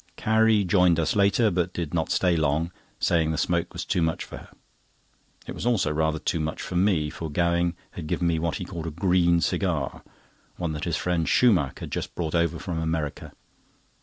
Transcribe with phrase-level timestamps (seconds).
[0.15, 4.23] Carrie joined us later, but did not stay long, saying the smoke was too much
[4.23, 4.49] for her.
[5.45, 8.65] It was also rather too much for me, for Gowing had given me what he
[8.65, 10.01] called a green cigar,
[10.57, 13.31] one that his friend Shoemach had just brought over from America.